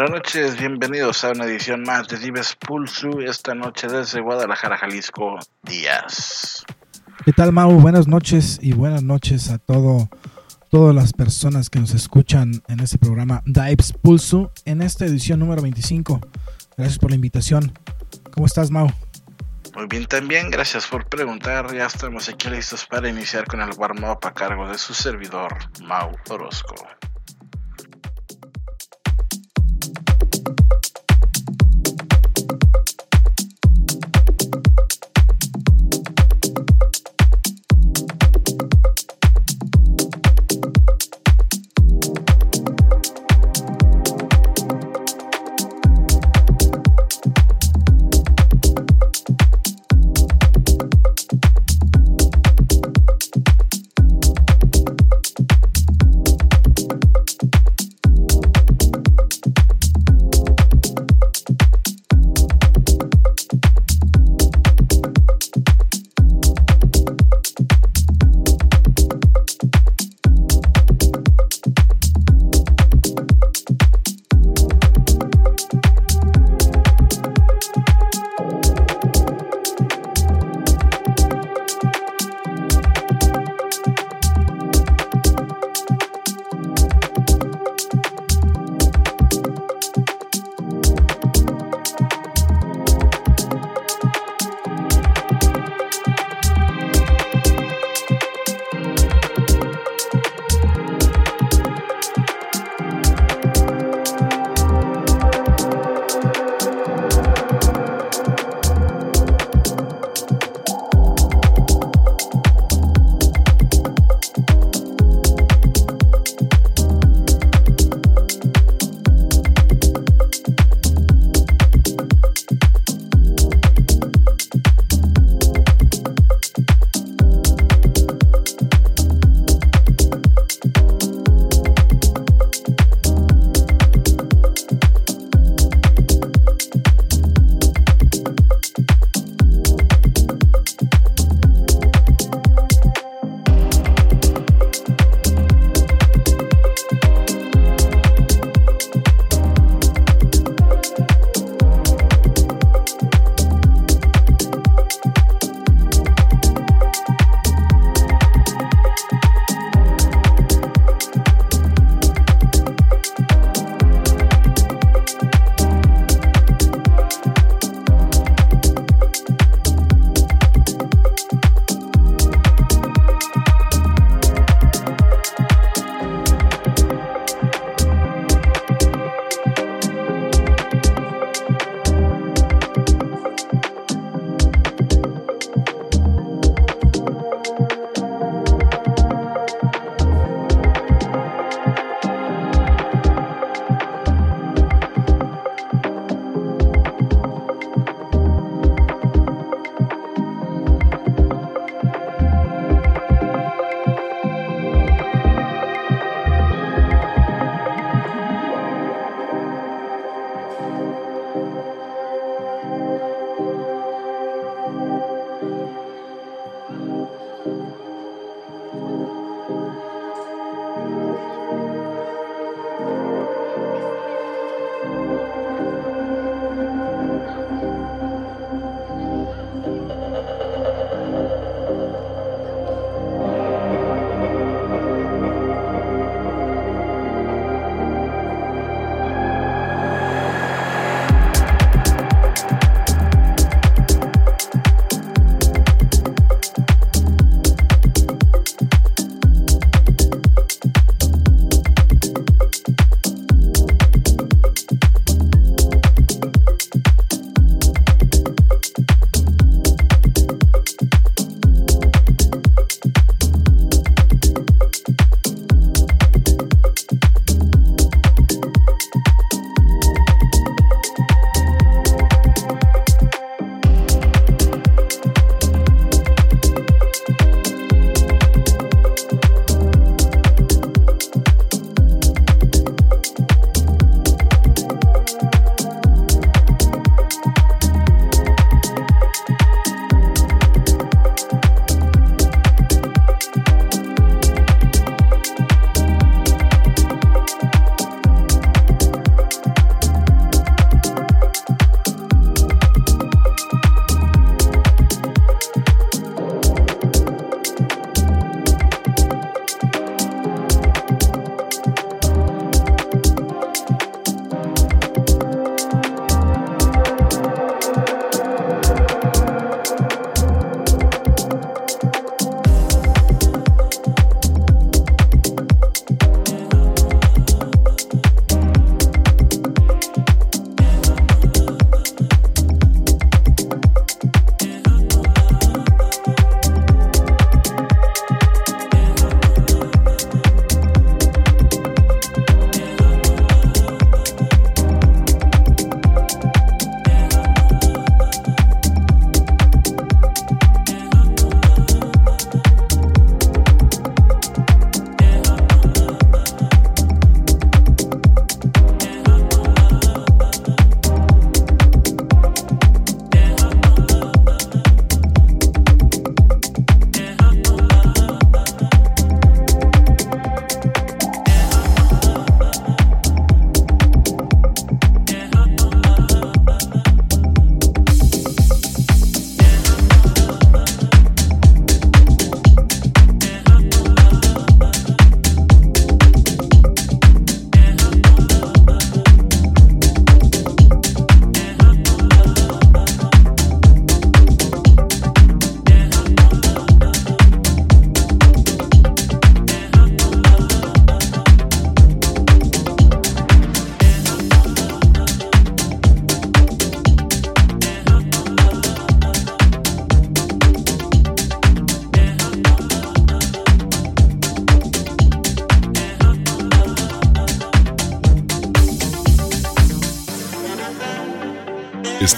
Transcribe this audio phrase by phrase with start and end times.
[0.00, 5.38] Buenas noches, bienvenidos a una edición más de Dives Pulsu, esta noche desde Guadalajara, Jalisco,
[5.62, 6.64] Díaz.
[7.26, 7.70] ¿Qué tal, Mau?
[7.72, 10.08] Buenas noches y buenas noches a todo,
[10.70, 15.60] todas las personas que nos escuchan en este programa Dives Pulsu en esta edición número
[15.60, 16.18] 25.
[16.78, 17.78] Gracias por la invitación.
[18.32, 18.88] ¿Cómo estás, Mau?
[19.74, 21.74] Muy bien también, gracias por preguntar.
[21.74, 26.10] Ya estamos aquí listos para iniciar con el warm-up a cargo de su servidor, Mau
[26.30, 26.74] Orozco.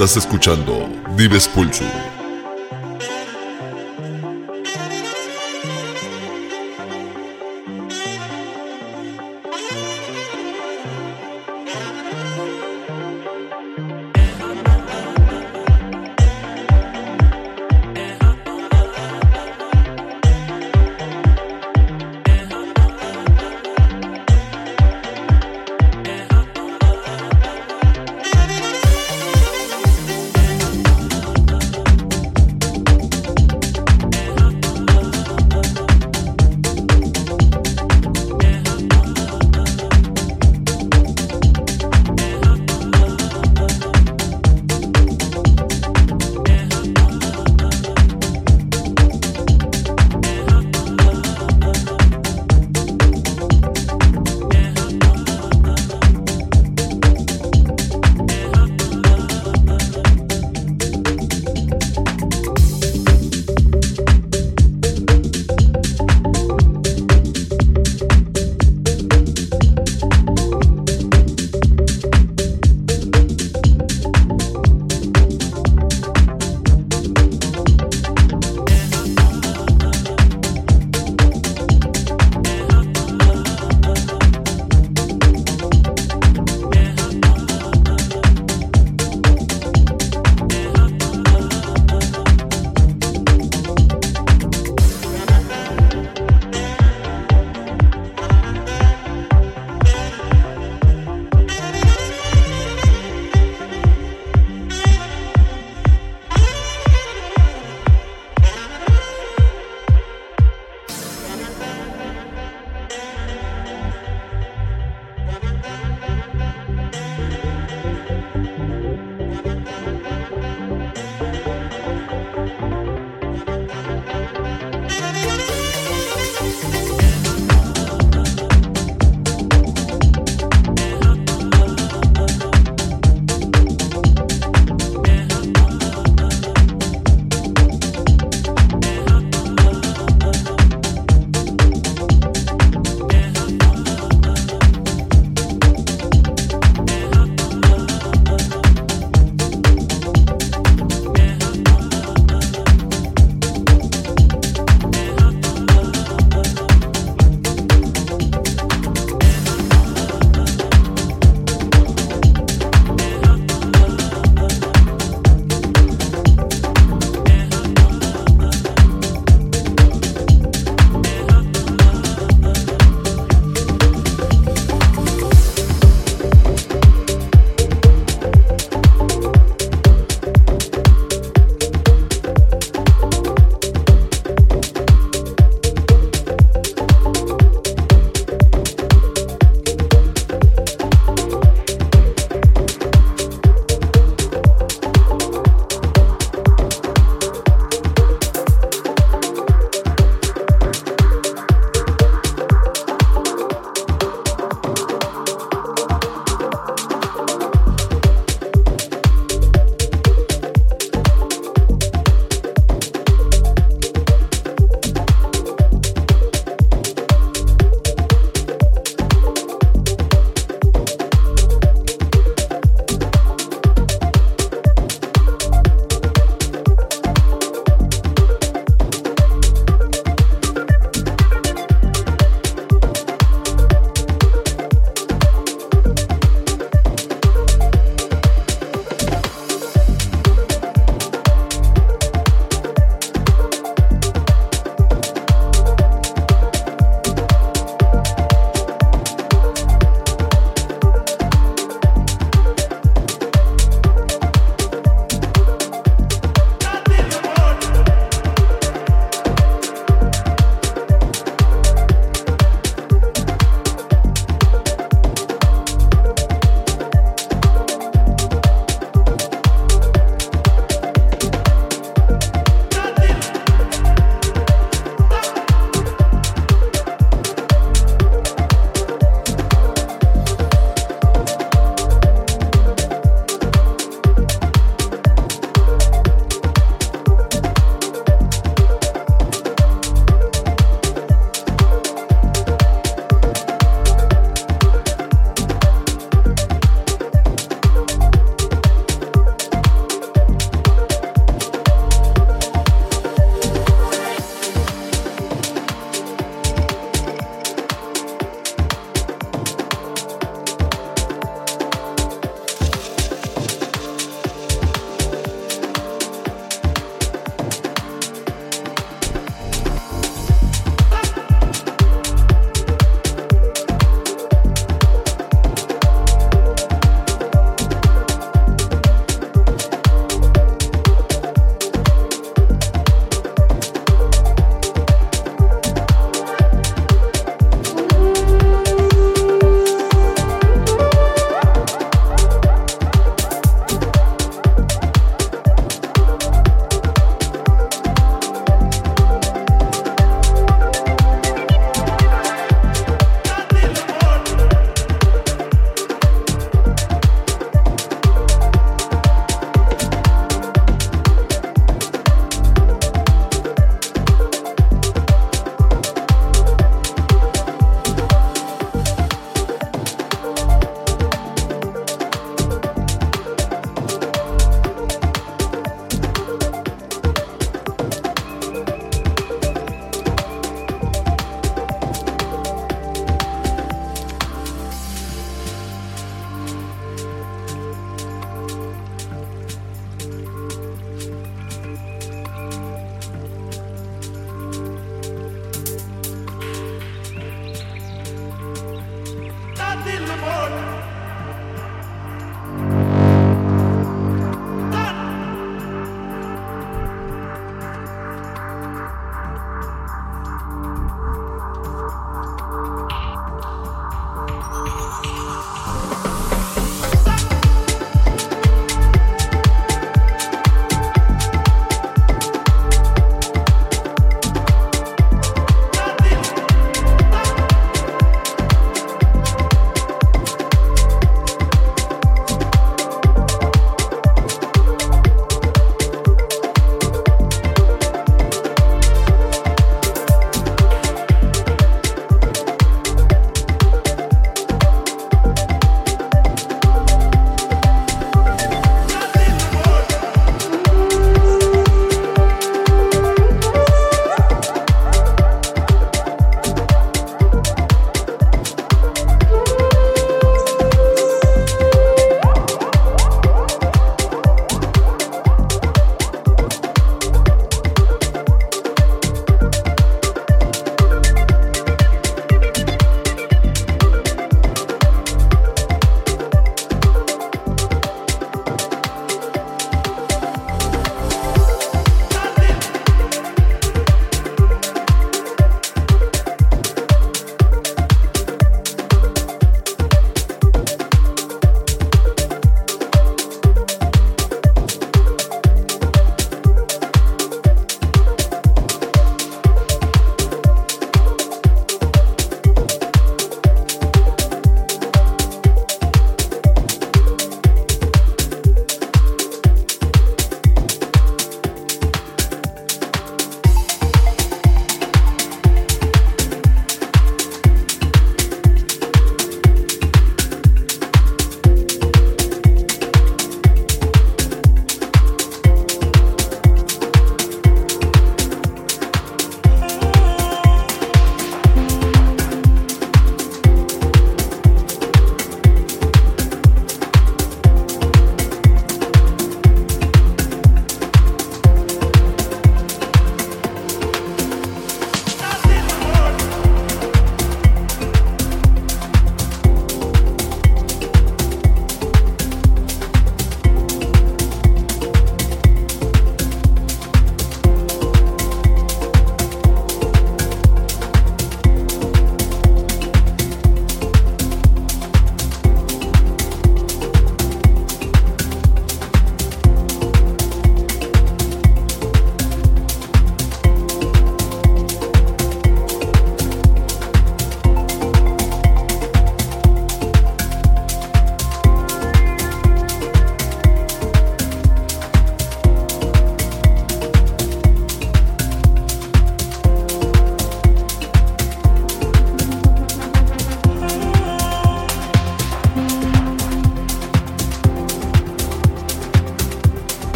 [0.00, 1.84] Estás escuchando Dives Pulso.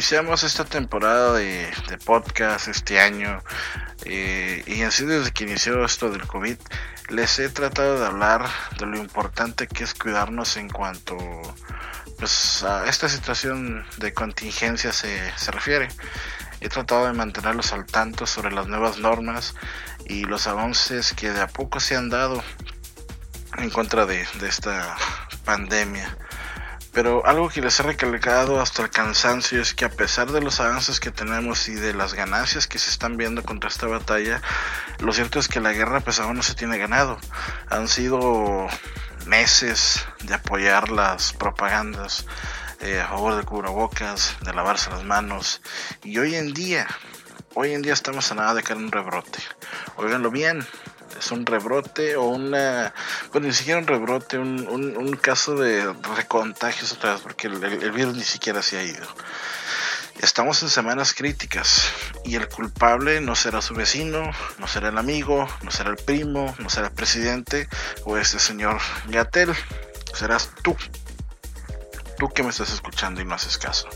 [0.00, 1.70] Iniciamos esta temporada de,
[2.06, 3.42] podcast este año
[4.06, 6.56] eh, y así desde que inició esto del COVID,
[7.10, 11.18] les he tratado de hablar de lo importante que es cuidarnos en cuanto
[12.18, 15.88] pues, a esta situación de contingencia se, se refiere.
[16.62, 19.54] He tratado de mantenerlos al tanto sobre las nuevas normas
[20.06, 22.42] y los avances que de a poco se han dado
[23.58, 24.96] en contra de, de esta
[25.44, 26.16] pandemia.
[26.92, 30.58] Pero algo que les he recalcado hasta el cansancio es que a pesar de los
[30.58, 34.42] avances que tenemos y de las ganancias que se están viendo contra esta batalla,
[34.98, 37.18] lo cierto es que la guerra pues aún no se tiene ganado.
[37.68, 38.66] Han sido
[39.26, 42.26] meses de apoyar las propagandas
[42.80, 45.60] eh, a favor de cubrebocas, de lavarse las manos.
[46.02, 46.88] Y hoy en día,
[47.54, 49.38] hoy en día estamos a nada de caer un rebrote.
[49.96, 50.66] Óiganlo bien,
[51.20, 52.94] es un rebrote o una,
[53.30, 57.92] bueno, ni siquiera un rebrote, un, un, caso de recontagios otra vez, porque el, el,
[57.92, 59.06] virus ni siquiera se ha ido.
[60.22, 61.92] Estamos en semanas críticas
[62.24, 66.54] y el culpable no será su vecino, no será el amigo, no será el primo,
[66.58, 67.68] no será el presidente
[68.04, 69.54] o este señor Gatel,
[70.14, 70.74] serás tú.
[72.18, 73.88] Tú que me estás escuchando y no haces caso.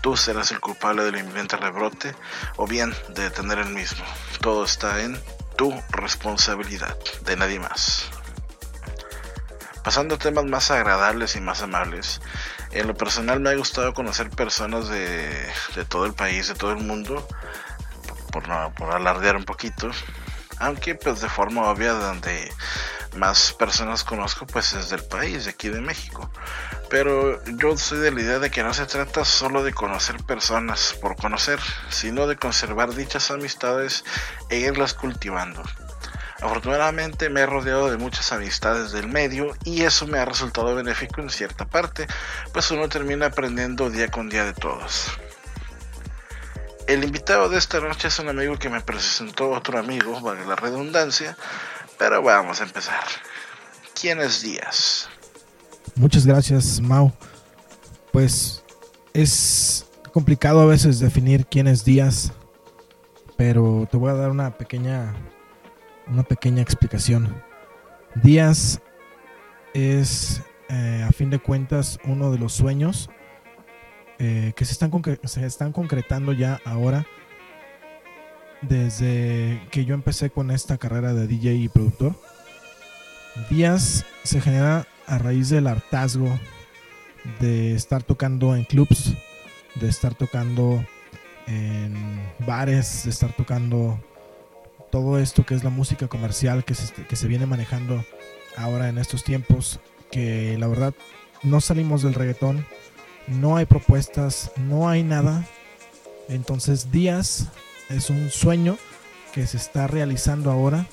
[0.00, 2.14] Tú serás el culpable del inminente rebrote
[2.56, 4.04] o bien de detener el mismo.
[4.40, 5.18] Todo está en
[5.58, 8.08] tu responsabilidad, de nadie más.
[9.82, 12.20] Pasando a temas más agradables y más amables,
[12.70, 15.28] en lo personal me ha gustado conocer personas de,
[15.74, 17.26] de todo el país, de todo el mundo,
[18.30, 19.90] por, no, por alardear un poquito,
[20.58, 22.52] aunque pues de forma obvia donde
[23.16, 26.30] más personas conozco pues es del país, de aquí de México.
[26.90, 30.96] Pero yo soy de la idea de que no se trata solo de conocer personas
[31.00, 34.04] por conocer, sino de conservar dichas amistades
[34.48, 35.62] e irlas cultivando.
[36.40, 41.20] Afortunadamente me he rodeado de muchas amistades del medio y eso me ha resultado benéfico
[41.20, 42.06] en cierta parte,
[42.52, 45.10] pues uno termina aprendiendo día con día de todos.
[46.86, 50.56] El invitado de esta noche es un amigo que me presentó otro amigo, vale la
[50.56, 51.36] redundancia,
[51.98, 53.04] pero vamos a empezar.
[54.00, 55.10] ¿Quién es Díaz?
[55.98, 57.12] Muchas gracias, Mau.
[58.12, 58.62] Pues
[59.12, 62.32] es complicado a veces definir quién es Díaz,
[63.36, 65.12] pero te voy a dar una pequeña
[66.06, 67.34] una pequeña explicación.
[68.22, 68.80] Díaz
[69.74, 73.10] es, eh, a fin de cuentas, uno de los sueños
[74.20, 74.92] eh, que se están,
[75.24, 77.06] se están concretando ya ahora
[78.62, 82.14] desde que yo empecé con esta carrera de DJ y productor.
[83.50, 86.38] Díaz se genera a raíz del hartazgo
[87.40, 89.14] de estar tocando en clubs,
[89.74, 90.84] de estar tocando
[91.46, 93.98] en bares, de estar tocando
[94.90, 98.04] todo esto que es la música comercial que se, que se viene manejando
[98.56, 100.94] ahora en estos tiempos, que la verdad
[101.42, 102.66] no salimos del reggaetón,
[103.26, 105.44] no hay propuestas, no hay nada.
[106.28, 107.48] Entonces Díaz
[107.88, 108.76] es un sueño
[109.32, 110.86] que se está realizando ahora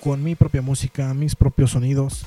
[0.00, 2.26] con mi propia música, mis propios sonidos,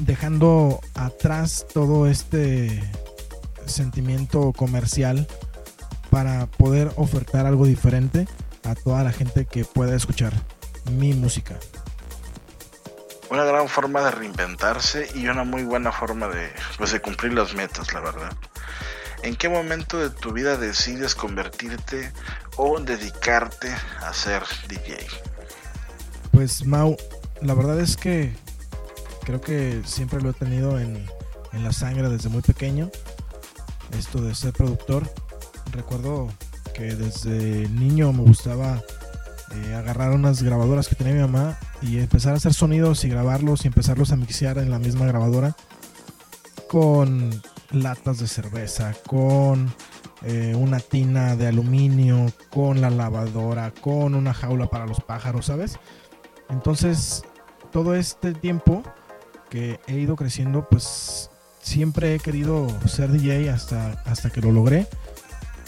[0.00, 2.82] dejando atrás todo este
[3.66, 5.26] sentimiento comercial
[6.10, 8.26] para poder ofertar algo diferente
[8.64, 10.32] a toda la gente que pueda escuchar
[10.92, 11.56] mi música.
[13.30, 17.54] Una gran forma de reinventarse y una muy buena forma de, pues, de cumplir las
[17.54, 18.32] metas, la verdad.
[19.22, 22.12] ¿En qué momento de tu vida decides convertirte
[22.56, 24.98] o dedicarte a ser DJ?
[26.30, 26.96] Pues Mau,
[27.40, 28.36] la verdad es que
[29.26, 31.04] creo que siempre lo he tenido en,
[31.52, 32.90] en la sangre desde muy pequeño,
[33.98, 35.02] esto de ser productor.
[35.72, 36.28] Recuerdo
[36.72, 38.80] que desde niño me gustaba
[39.52, 43.64] eh, agarrar unas grabadoras que tenía mi mamá y empezar a hacer sonidos y grabarlos
[43.64, 45.56] y empezarlos a mixear en la misma grabadora
[46.68, 47.30] con
[47.72, 49.72] latas de cerveza, con
[50.22, 55.78] eh, una tina de aluminio, con la lavadora, con una jaula para los pájaros, ¿sabes?
[56.48, 57.24] Entonces,
[57.72, 58.84] todo este tiempo
[59.50, 61.30] que he ido creciendo, pues
[61.60, 64.86] siempre he querido ser DJ hasta, hasta que lo logré.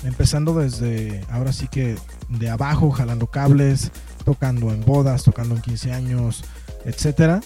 [0.04, 1.96] Empezando desde, ahora sí que
[2.28, 3.90] de abajo, jalando cables,
[4.24, 6.44] tocando en bodas, tocando en 15 años,
[6.84, 7.40] etcétera.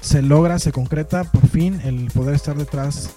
[0.00, 3.10] Se logra, se concreta por fin el poder estar detrás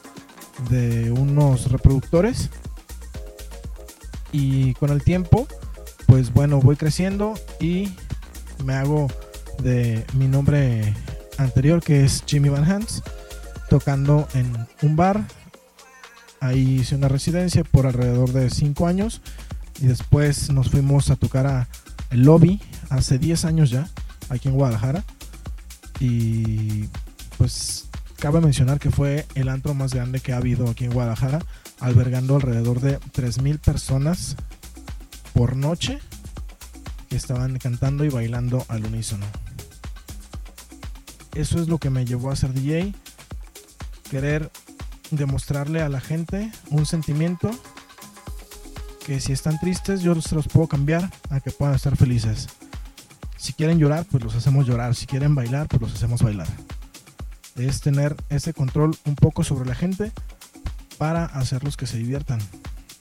[0.69, 2.49] de unos reproductores.
[4.33, 5.47] Y con el tiempo,
[6.07, 7.93] pues bueno, voy creciendo y
[8.65, 9.07] me hago
[9.61, 10.93] de mi nombre
[11.41, 13.03] anterior que es Jimmy Van Hans,
[13.69, 15.25] tocando en un bar.
[16.39, 19.21] Ahí hice una residencia por alrededor de 5 años
[19.79, 21.67] y después nos fuimos a tocar a
[22.09, 23.89] el lobby hace 10 años ya,
[24.29, 25.03] aquí en Guadalajara.
[25.99, 26.85] Y
[27.37, 31.39] pues cabe mencionar que fue el antro más grande que ha habido aquí en Guadalajara,
[31.79, 34.35] albergando alrededor de 3.000 personas
[35.33, 35.99] por noche
[37.09, 39.25] que estaban cantando y bailando al unísono.
[41.35, 42.93] Eso es lo que me llevó a ser DJ,
[44.09, 44.51] querer
[45.11, 47.51] demostrarle a la gente un sentimiento
[49.05, 52.47] que si están tristes yo se los puedo cambiar a que puedan estar felices.
[53.37, 54.93] Si quieren llorar, pues los hacemos llorar.
[54.93, 56.47] Si quieren bailar, pues los hacemos bailar.
[57.55, 60.11] Es tener ese control un poco sobre la gente
[60.99, 62.39] para hacerlos que se diviertan.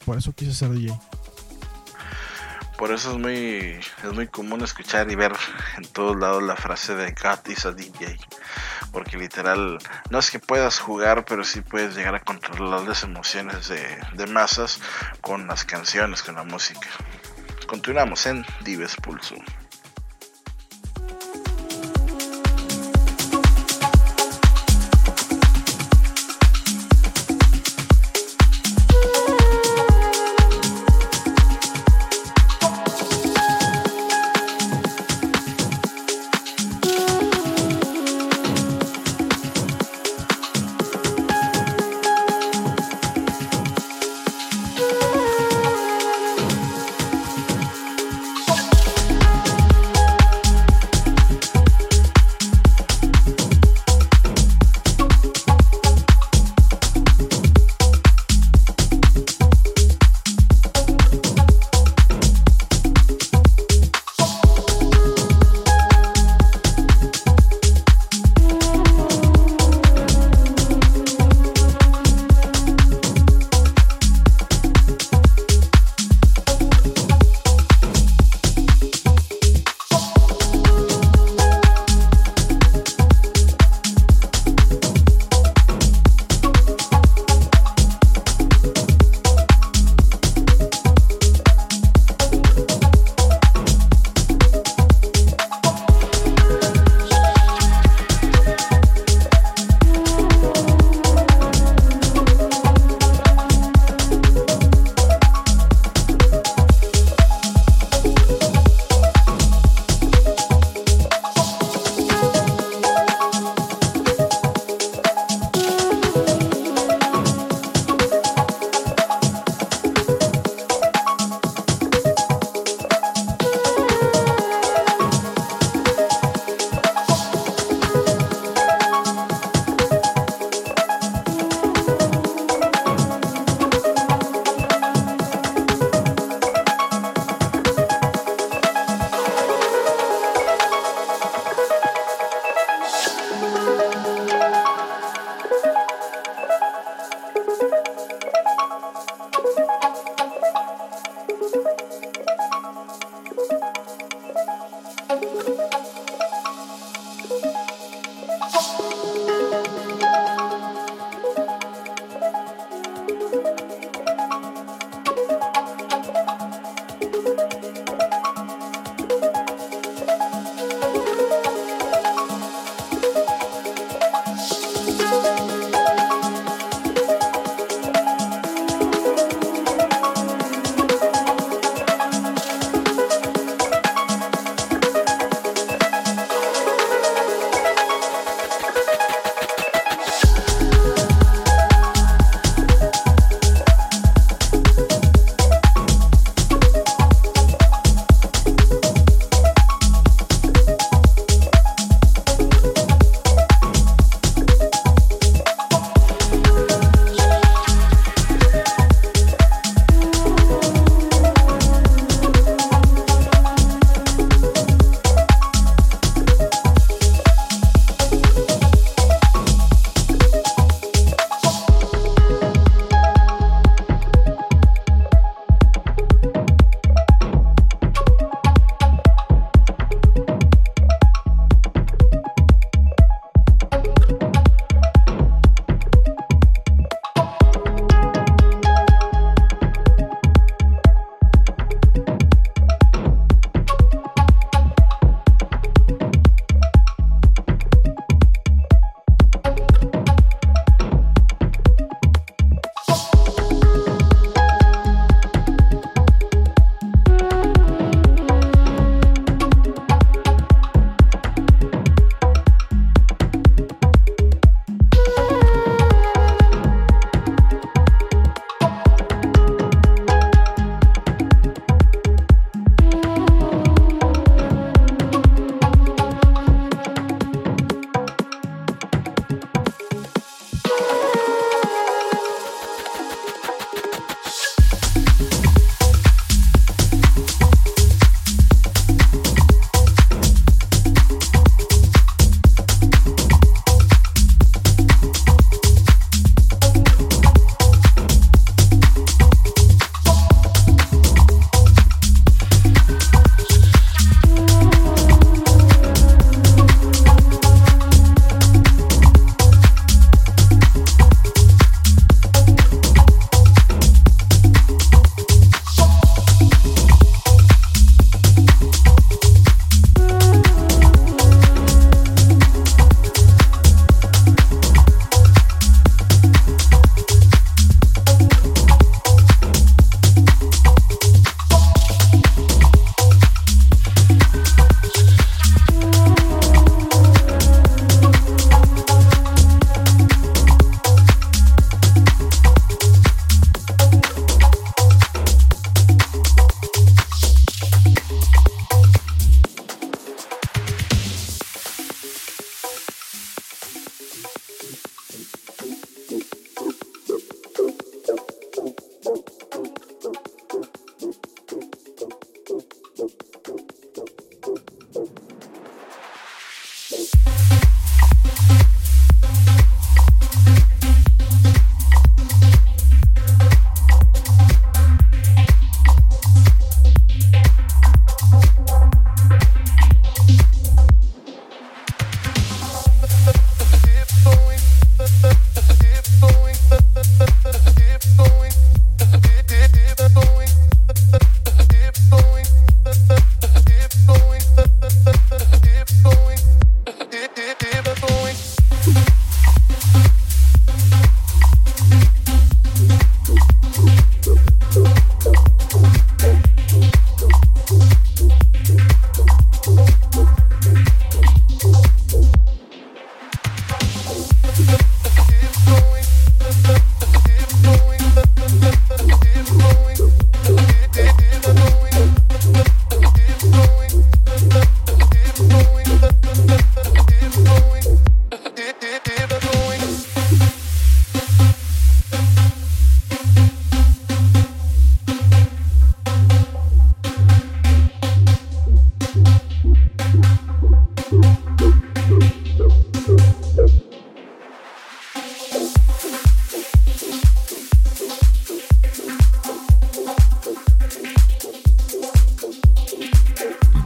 [0.07, 0.99] Por eso quise ser DJ.
[2.81, 5.33] Por eso es muy, es muy común escuchar y ver
[5.77, 8.17] en todos lados la frase de God is a DJ.
[8.91, 13.69] Porque literal, no es que puedas jugar, pero sí puedes llegar a controlar las emociones
[13.69, 14.81] de, de masas
[15.21, 16.89] con las canciones, con la música.
[17.67, 19.35] Continuamos en Dives Pulso.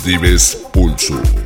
[0.05, 1.44] Dives Pulso.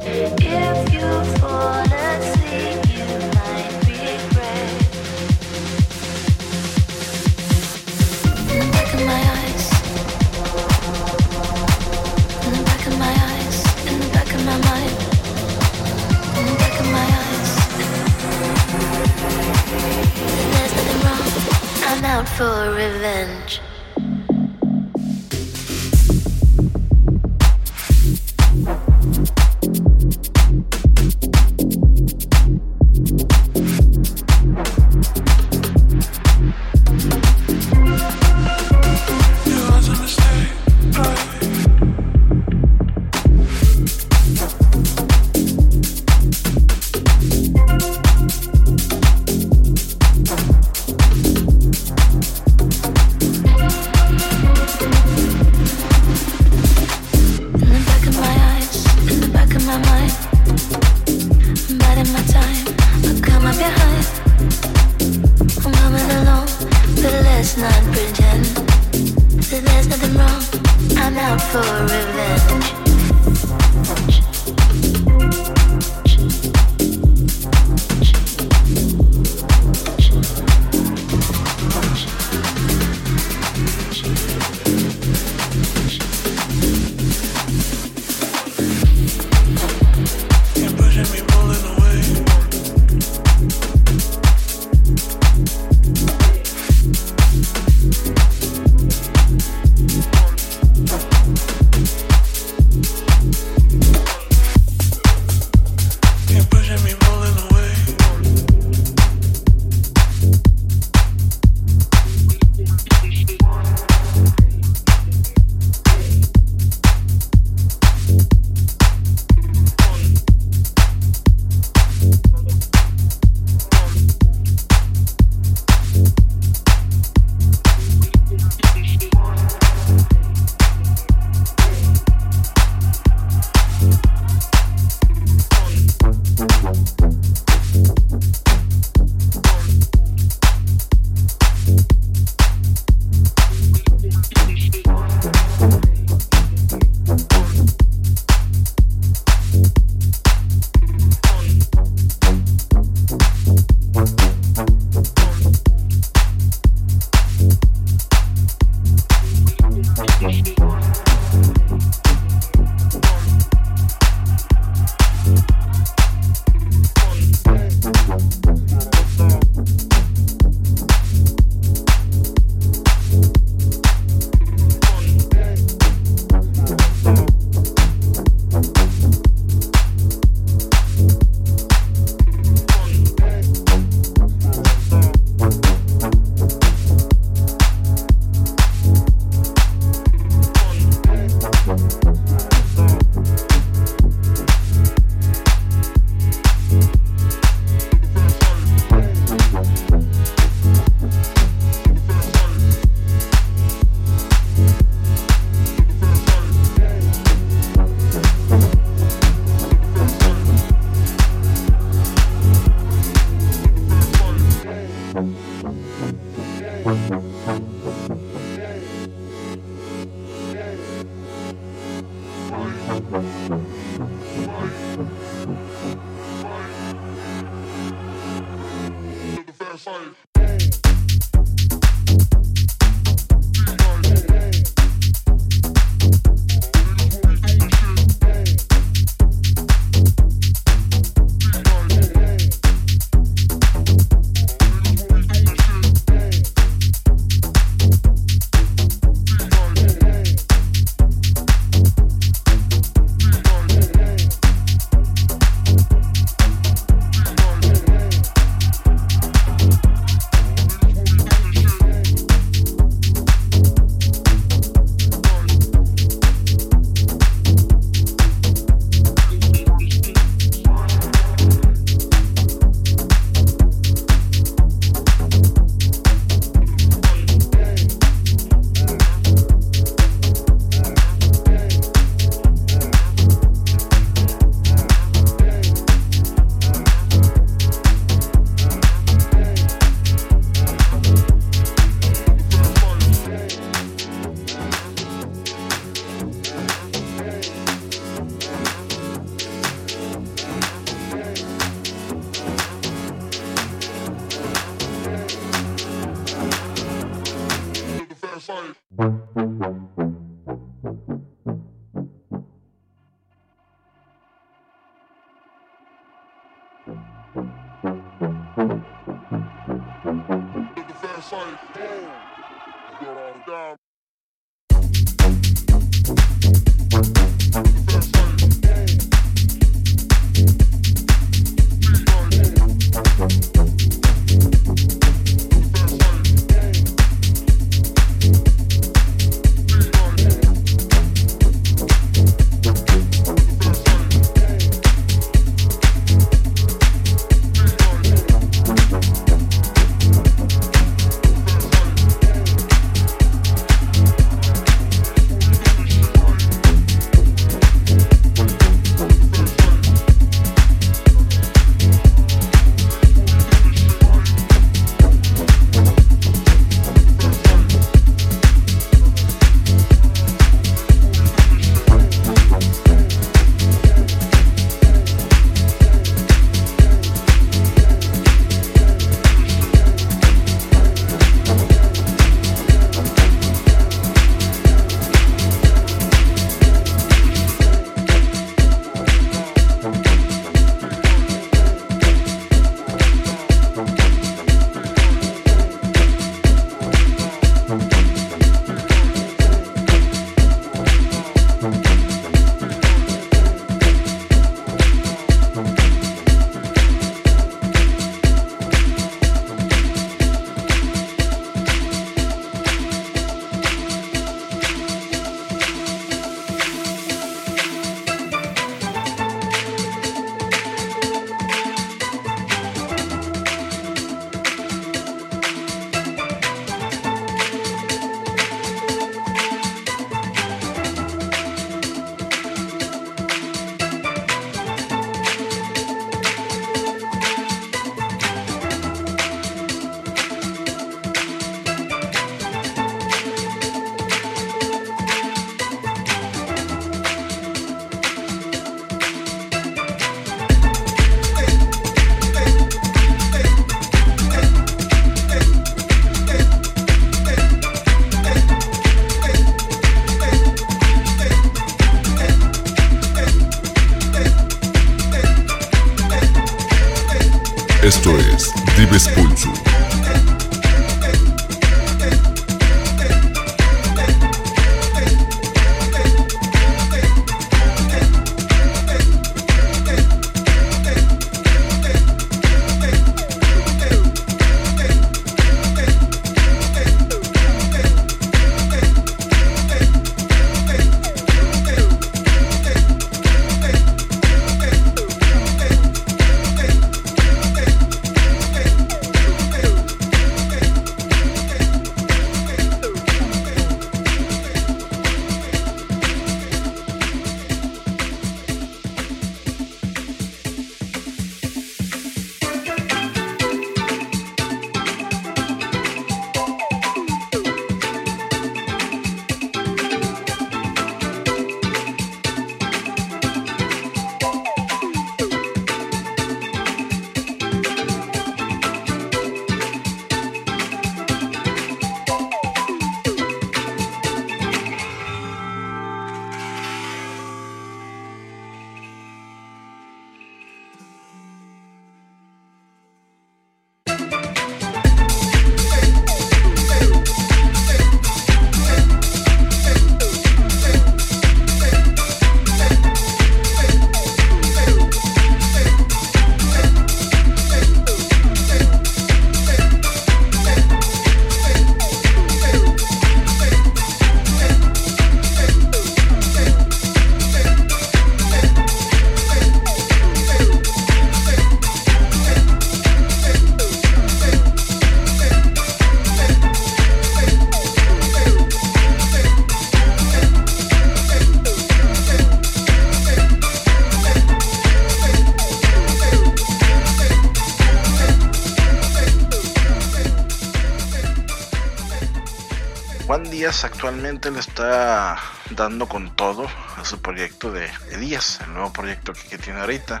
[593.76, 595.18] Actualmente le está
[595.50, 596.48] dando con todo
[596.78, 600.00] a su proyecto de, de Díaz, el nuevo proyecto que, tiene ahorita.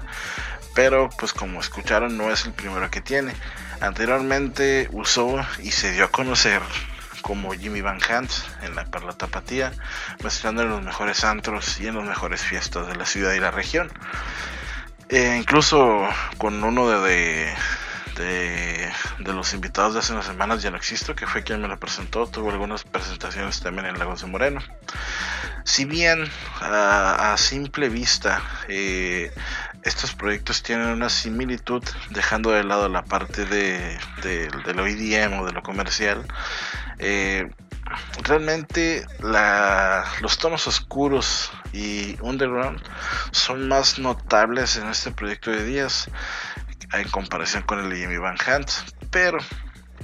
[0.74, 3.34] Pero pues como escucharon no es el primero que tiene.
[3.80, 6.62] Anteriormente usó y se dio a conocer
[7.20, 8.30] como Jimmy Van Hunt
[8.62, 9.72] en la Perla Tapatía,
[10.24, 13.50] mezclando en los mejores antros y en las mejores fiestas de la ciudad y la
[13.50, 13.90] región.
[15.10, 16.00] Eh, incluso
[16.38, 17.54] con uno de,
[18.16, 21.78] de, los invitados de hace unas semanas, ya no existo, que fue quien me lo
[21.78, 24.60] presentó, tuvo algunas presentaciones también en Lagos de Moreno.
[25.64, 29.32] Si bien a, simple vista eh,
[29.82, 35.46] estos proyectos tienen una similitud, dejando de lado la parte de, de, lo IDM o
[35.46, 36.24] de lo comercial,
[36.98, 37.48] eh,
[38.22, 39.06] realmente
[40.20, 42.80] los tonos oscuros y underground
[43.30, 46.08] son más notables en este proyecto de Díaz
[46.92, 48.70] en comparación con el de Jimmy Van Hunt,
[49.10, 49.38] pero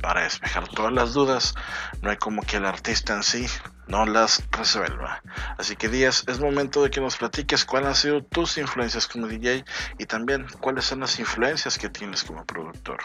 [0.00, 1.54] para despejar todas las dudas,
[2.02, 3.46] no hay como que el artista en sí
[3.86, 5.22] no las resuelva.
[5.58, 9.26] Así que Díaz, es momento de que nos platiques cuáles han sido tus influencias como
[9.26, 9.64] DJ
[9.98, 13.00] y también cuáles son las influencias que tienes como productor.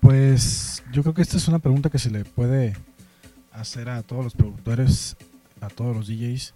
[0.00, 2.76] Pues yo creo que esta es una pregunta que se le puede
[3.52, 5.16] hacer a todos los productores,
[5.60, 6.54] a todos los DJs.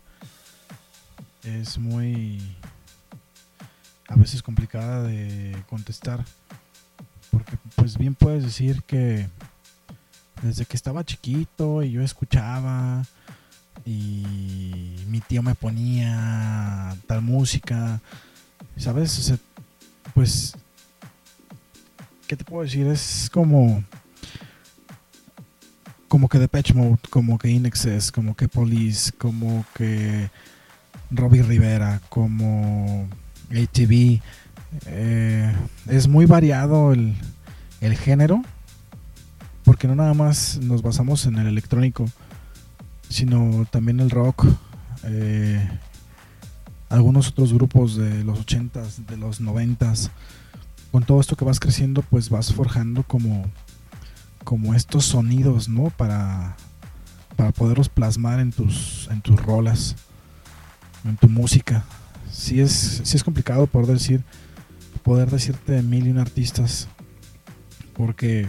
[1.43, 2.57] Es muy
[4.15, 6.25] a veces complicada de contestar.
[7.31, 9.29] Porque pues bien puedes decir que
[10.43, 13.03] desde que estaba chiquito y yo escuchaba
[13.85, 18.01] y mi tío me ponía tal música,
[18.77, 19.35] ¿sabes?
[20.15, 20.55] Pues,
[22.29, 22.87] ¿qué te puedo decir?
[22.87, 23.83] Es como,
[26.07, 30.31] como que Depeche Mode, como que Inexcess, como que Police, como que
[31.11, 33.09] Robbie Rivera, como
[33.57, 34.21] ATV.
[34.87, 35.53] Eh,
[35.89, 37.15] es muy variado el,
[37.81, 38.43] el género
[39.65, 42.05] porque no nada más nos basamos en el electrónico,
[43.09, 44.47] sino también el rock,
[45.05, 45.67] eh,
[46.91, 50.11] algunos otros grupos de los 80s, de los 90s.
[50.93, 53.47] Con todo esto que vas creciendo, pues vas forjando como,
[54.45, 55.91] como estos sonidos, ¿no?
[55.91, 56.57] Para,
[57.35, 59.97] para poderlos plasmar en tus, en tus rolas,
[61.05, 61.85] en tu música.
[62.35, 64.25] Sí es, sí es complicado poder decir,
[65.03, 66.89] poder decirte mil y un artistas,
[67.95, 68.49] porque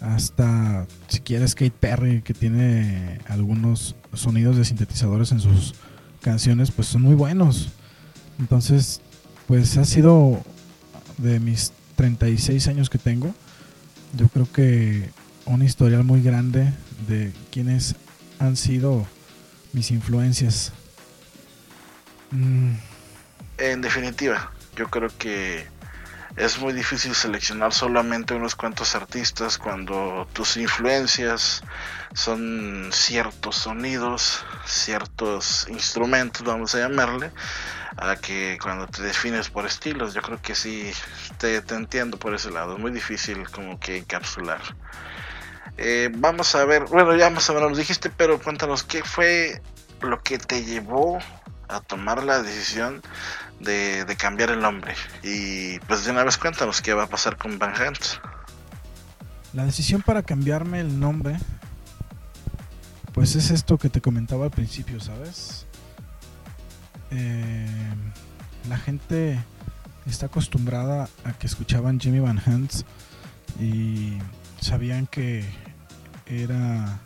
[0.00, 5.74] hasta si quieres Kate Perry que tiene algunos sonidos de sintetizadores en sus
[6.20, 7.70] canciones pues son muy buenos.
[8.38, 9.00] Entonces
[9.46, 10.40] pues ha sido
[11.18, 13.34] de mis 36 años que tengo
[14.16, 15.10] yo creo que
[15.46, 16.72] un historial muy grande
[17.08, 17.96] de quienes
[18.38, 19.06] han sido
[19.72, 20.72] mis influencias
[22.32, 22.74] mm.
[23.58, 25.66] en definitiva yo creo que
[26.36, 31.62] es muy difícil seleccionar solamente unos cuantos artistas cuando tus influencias
[32.14, 37.30] son ciertos sonidos, ciertos instrumentos, vamos a llamarle,
[37.98, 40.90] a que cuando te defines por estilos, yo creo que sí,
[41.36, 44.62] te, te entiendo por ese lado, es muy difícil como que encapsular.
[45.76, 49.60] Eh, vamos a ver, bueno, ya más o menos lo dijiste, pero cuéntanos qué fue
[50.00, 51.18] lo que te llevó
[51.72, 53.02] a tomar la decisión
[53.60, 54.94] de, de, cambiar el nombre.
[55.22, 57.98] Y pues de una vez cuéntanos qué va a pasar con Van Hunt.
[59.52, 61.38] La decisión para cambiarme el nombre,
[63.12, 65.66] pues es esto que te comentaba al principio, ¿sabes?
[67.10, 67.66] Eh,
[68.68, 69.38] la gente
[70.06, 72.72] está acostumbrada a que escuchaban Jimmy Van Hunt
[73.60, 74.18] y
[74.60, 75.44] sabían que
[76.26, 77.00] era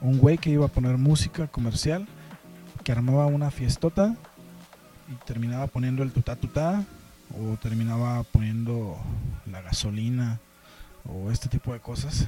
[0.00, 2.06] un güey que iba a poner música comercial,
[2.82, 4.16] que armaba una fiestota
[5.08, 6.84] y terminaba poniendo el tutá tutá
[7.30, 8.96] o terminaba poniendo
[9.50, 10.40] la gasolina
[11.04, 12.26] o este tipo de cosas.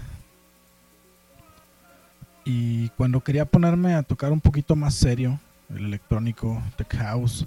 [2.44, 5.40] Y cuando quería ponerme a tocar un poquito más serio,
[5.70, 7.46] el electrónico, tech house,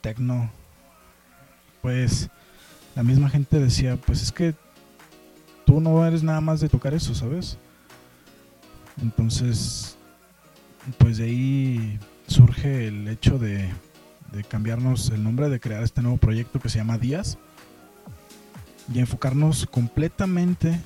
[0.00, 0.50] techno,
[1.82, 2.28] pues
[2.96, 4.54] la misma gente decía, pues es que
[5.64, 7.58] tú no eres nada más de tocar eso, ¿sabes?
[9.00, 9.96] Entonces,
[10.98, 13.68] pues de ahí surge el hecho de
[14.48, 17.38] cambiarnos el nombre, de crear este nuevo proyecto que se llama Díaz
[18.92, 20.80] y enfocarnos completamente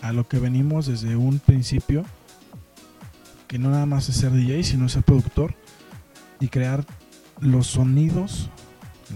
[0.00, 2.04] a lo que venimos desde un principio,
[3.46, 5.54] que no nada más es ser DJ, sino ser productor
[6.40, 6.84] y crear
[7.40, 8.50] los sonidos,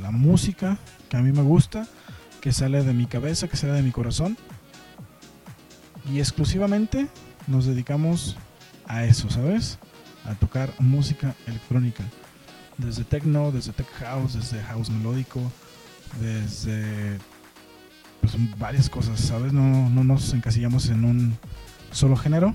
[0.01, 1.87] la música que a mí me gusta,
[2.41, 4.37] que sale de mi cabeza, que sale de mi corazón.
[6.13, 7.09] Y exclusivamente
[7.47, 8.37] nos dedicamos
[8.87, 9.79] a eso, ¿sabes?
[10.29, 12.05] A tocar música electrónica
[12.77, 15.41] desde techno, desde tech house, desde house melódico,
[16.21, 17.19] desde
[18.21, 19.53] pues, varias cosas, ¿sabes?
[19.53, 21.39] No, no nos encasillamos en un
[21.93, 22.55] solo género.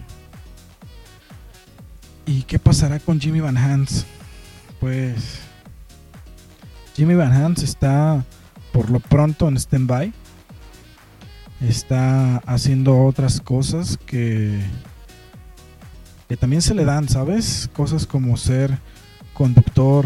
[2.26, 4.06] ¿Y qué pasará con Jimmy Van Hans?
[4.80, 5.40] Pues
[6.96, 8.24] Jimmy Van Hans está
[8.72, 10.14] por lo pronto en stand-by.
[11.62, 14.62] Está haciendo otras cosas que
[16.38, 17.70] también se le dan, ¿sabes?
[17.74, 18.78] Cosas como ser
[19.34, 20.06] conductor,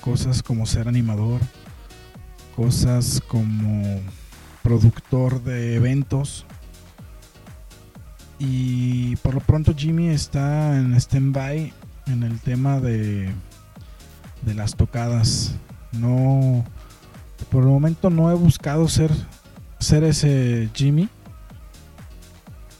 [0.00, 1.40] cosas como ser animador,
[2.56, 4.00] cosas como
[4.62, 6.46] productor de eventos.
[8.38, 11.72] Y por lo pronto Jimmy está en stand-by
[12.06, 13.30] en el tema de,
[14.42, 15.54] de las tocadas.
[15.92, 16.64] No,
[17.50, 19.10] por el momento no he buscado ser,
[19.78, 21.08] ser ese Jimmy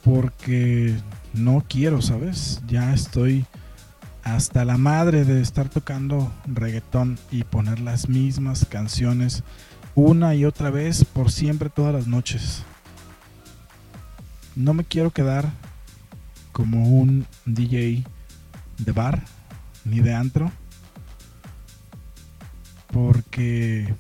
[0.03, 0.97] porque
[1.33, 2.61] no quiero, ¿sabes?
[2.67, 3.47] Ya estoy
[4.23, 9.43] hasta la madre de estar tocando reggaetón y poner las mismas canciones
[9.95, 12.63] una y otra vez por siempre todas las noches.
[14.57, 15.51] No me quiero quedar
[16.53, 18.05] como un DJ
[18.79, 19.25] de bar
[19.85, 20.51] ni de antro
[22.89, 23.95] porque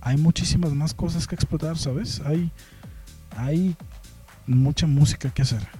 [0.00, 2.20] hay muchísimas más cosas que explotar, ¿sabes?
[2.24, 2.50] Hay
[3.36, 3.76] hay
[4.46, 5.79] mucha música que hacer.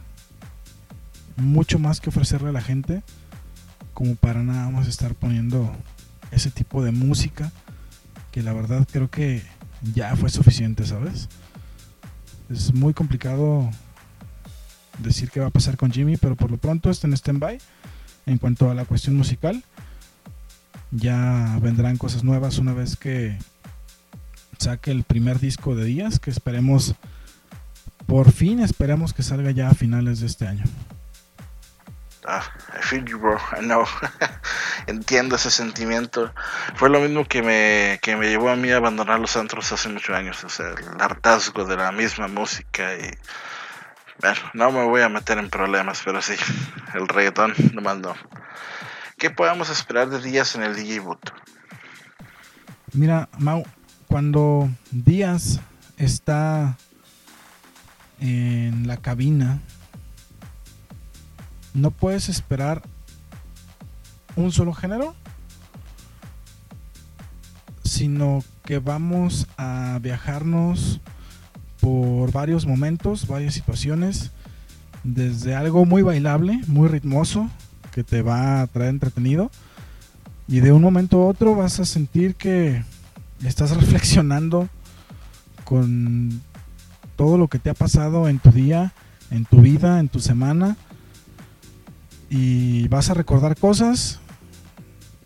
[1.40, 3.02] Mucho más que ofrecerle a la gente
[3.94, 5.74] como para nada más estar poniendo
[6.30, 7.50] ese tipo de música
[8.30, 9.42] que la verdad creo que
[9.94, 11.28] ya fue suficiente, ¿sabes?
[12.48, 13.68] Es muy complicado
[14.98, 17.58] decir qué va a pasar con Jimmy, pero por lo pronto está en stand-by.
[18.26, 19.64] En cuanto a la cuestión musical,
[20.90, 23.38] ya vendrán cosas nuevas una vez que
[24.58, 26.94] saque el primer disco de Díaz, que esperemos,
[28.06, 30.64] por fin esperemos que salga ya a finales de este año.
[32.90, 33.38] Feel you, bro.
[33.56, 33.84] I know.
[34.88, 36.34] Entiendo ese sentimiento.
[36.74, 39.88] Fue lo mismo que me, que me llevó a mí a abandonar los antros hace
[39.88, 40.42] muchos años.
[40.42, 43.08] O sea, el hartazgo de la misma música y...
[44.20, 46.34] Bueno, no me voy a meter en problemas, pero sí,
[46.94, 48.16] el reggaetón nomás no.
[49.16, 51.30] ¿Qué podemos esperar de días en el DJ Boot?
[52.92, 53.64] Mira, Mau,
[54.08, 55.60] cuando Díaz
[55.96, 56.76] está
[58.18, 59.60] en la cabina,
[61.74, 62.82] no puedes esperar
[64.36, 65.14] un solo género,
[67.84, 71.00] sino que vamos a viajarnos
[71.80, 74.30] por varios momentos, varias situaciones,
[75.02, 77.48] desde algo muy bailable, muy ritmoso,
[77.92, 79.50] que te va a traer entretenido,
[80.46, 82.84] y de un momento a otro vas a sentir que
[83.44, 84.68] estás reflexionando
[85.64, 86.42] con
[87.16, 88.92] todo lo que te ha pasado en tu día,
[89.30, 90.76] en tu vida, en tu semana,
[92.30, 94.20] y vas a recordar cosas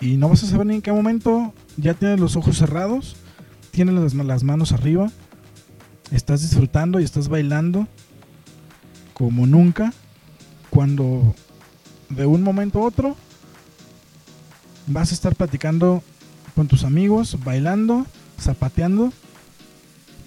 [0.00, 3.16] y no vas a saber ni en qué momento ya tienes los ojos cerrados,
[3.70, 5.11] tienes las, las manos arriba,
[6.11, 7.86] estás disfrutando y estás bailando
[9.12, 9.92] como nunca
[10.70, 11.34] cuando
[12.09, 13.16] de un momento a otro
[14.86, 16.02] vas a estar platicando
[16.55, 18.07] con tus amigos, bailando,
[18.40, 19.12] zapateando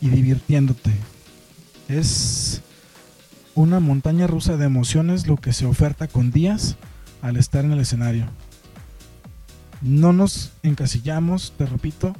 [0.02, 0.92] y divirtiéndote.
[1.88, 2.62] Es
[3.58, 6.78] una montaña rusa de emociones lo que se oferta con días
[7.24, 8.28] al estar en el escenario.
[9.82, 12.16] No nos encasillamos, te repito,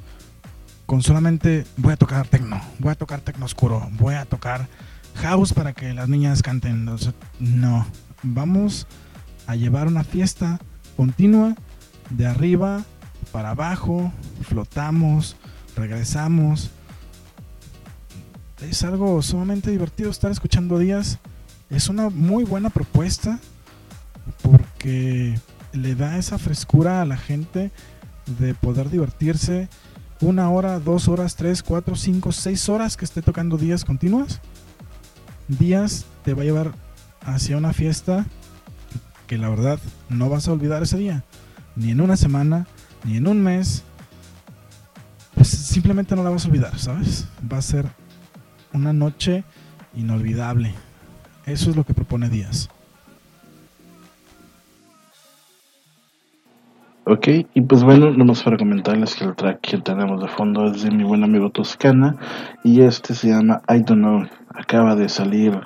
[0.84, 4.66] con solamente voy a tocar tecno, voy a tocar tecno oscuro, voy a tocar
[5.14, 6.90] house para que las niñas canten.
[7.38, 7.86] No,
[8.24, 8.88] vamos
[9.46, 10.58] a llevar una fiesta
[10.96, 11.54] continua
[12.10, 12.82] de arriba
[13.30, 14.12] para abajo,
[14.42, 15.36] flotamos,
[15.76, 16.72] regresamos.
[18.60, 21.18] Es algo sumamente divertido estar escuchando días.
[21.70, 23.38] Es una muy buena propuesta
[24.42, 25.38] porque
[25.72, 27.70] le da esa frescura a la gente
[28.38, 29.68] de poder divertirse
[30.20, 34.40] una hora, dos horas, tres, cuatro, cinco, seis horas que esté tocando días continuas.
[35.46, 36.72] Días te va a llevar
[37.22, 38.26] hacia una fiesta
[39.28, 39.78] que la verdad
[40.08, 41.24] no vas a olvidar ese día,
[41.76, 42.66] ni en una semana,
[43.04, 43.84] ni en un mes.
[45.34, 47.26] Pues simplemente no la vas a olvidar, ¿sabes?
[47.50, 47.86] Va a ser
[48.72, 49.44] una noche
[49.96, 50.74] inolvidable.
[51.46, 52.68] Eso es lo que propone Díaz.
[57.10, 60.82] Ok, y pues bueno, nomás para comentarles que el track que tenemos de fondo es
[60.82, 62.16] de mi buen amigo Toscana
[62.62, 64.26] y este se llama I Don't Know.
[64.54, 65.58] Acaba de salir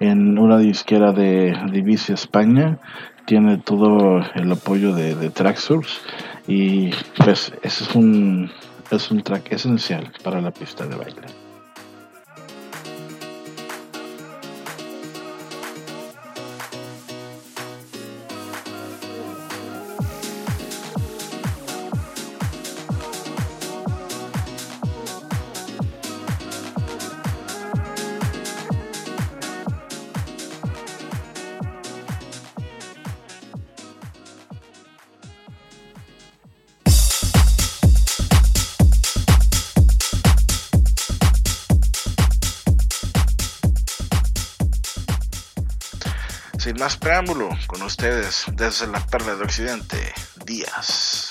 [0.00, 2.78] en una disquera de Divisia España,
[3.26, 6.00] tiene todo el apoyo de, de Traxsource
[6.48, 6.90] y
[7.22, 8.50] pues ese es un,
[8.90, 11.47] es un track esencial para la pista de baile.
[46.68, 50.12] Sin más preámbulo, con ustedes desde la Perla de Occidente,
[50.44, 51.27] Díaz.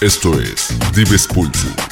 [0.00, 1.89] Esto es Dives Pulso.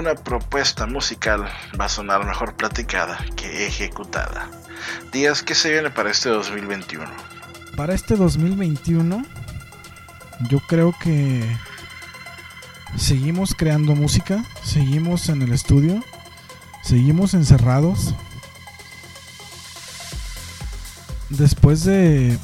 [0.00, 1.46] Ninguna propuesta musical
[1.78, 4.48] va a sonar mejor platicada que ejecutada.
[5.12, 7.04] Días, ¿qué se viene para este 2021?
[7.76, 9.22] Para este 2021,
[10.48, 11.44] yo creo que
[12.96, 16.02] seguimos creando música, seguimos en el estudio,
[16.82, 18.14] seguimos encerrados.
[21.28, 22.38] Después de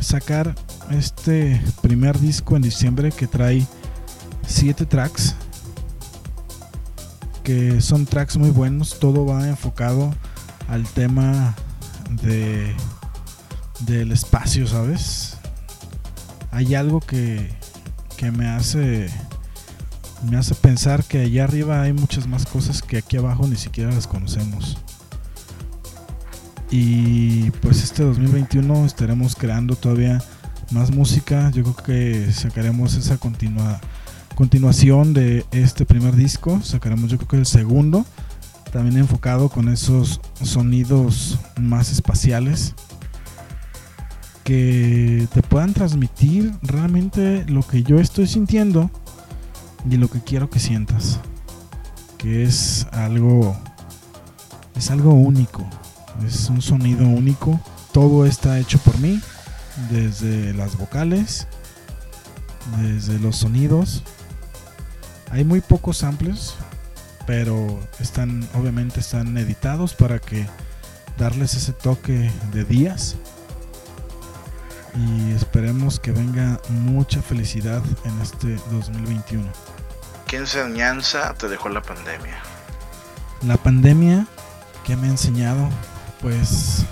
[0.00, 0.54] sacar
[0.92, 3.66] este primer disco en diciembre que trae
[4.46, 5.33] 7 tracks,
[7.44, 10.12] que son tracks muy buenos, todo va enfocado
[10.68, 11.54] al tema
[12.22, 12.74] de
[13.80, 15.36] del espacio, ¿sabes?
[16.50, 17.52] Hay algo que,
[18.16, 19.08] que me hace
[20.28, 23.92] me hace pensar que allá arriba hay muchas más cosas que aquí abajo ni siquiera
[23.92, 24.78] las conocemos.
[26.70, 30.22] Y pues este 2021 estaremos creando todavía
[30.70, 31.50] más música.
[31.50, 33.80] Yo creo que sacaremos esa continua,
[34.34, 36.60] continuación de este primer disco.
[36.62, 38.04] Sacaremos yo creo que el segundo.
[38.72, 42.74] También enfocado con esos sonidos más espaciales.
[44.42, 48.90] Que te puedan transmitir realmente lo que yo estoy sintiendo
[49.88, 51.20] y lo que quiero que sientas.
[52.18, 53.56] Que es algo.
[54.76, 55.64] Es algo único.
[56.26, 57.60] Es un sonido único.
[57.92, 59.20] Todo está hecho por mí.
[59.90, 61.46] Desde las vocales.
[62.82, 64.02] Desde los sonidos.
[65.34, 66.54] Hay muy pocos samples.
[67.26, 68.48] Pero están.
[68.54, 70.46] Obviamente están editados para que
[71.18, 73.16] darles ese toque de días.
[74.94, 79.44] Y esperemos que venga mucha felicidad en este 2021.
[80.28, 82.38] ¿Qué enseñanza te dejó la pandemia?
[83.42, 84.28] La pandemia
[84.84, 85.68] que me ha enseñado,
[86.20, 86.84] pues